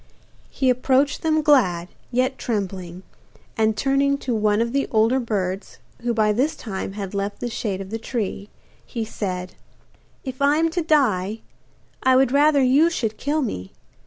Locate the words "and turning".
3.55-4.17